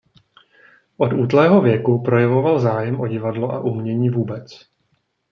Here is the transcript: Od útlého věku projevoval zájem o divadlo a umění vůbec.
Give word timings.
Od 0.97 1.13
útlého 1.13 1.61
věku 1.61 2.01
projevoval 2.03 2.59
zájem 2.59 2.99
o 2.99 3.07
divadlo 3.07 3.51
a 3.51 3.59
umění 3.59 4.09
vůbec. 4.09 4.67